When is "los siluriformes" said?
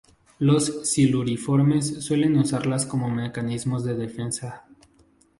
0.39-2.03